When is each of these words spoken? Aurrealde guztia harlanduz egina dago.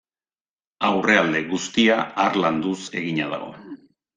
Aurrealde 0.87 1.43
guztia 1.53 1.99
harlanduz 2.25 2.79
egina 3.03 3.29
dago. 3.37 3.53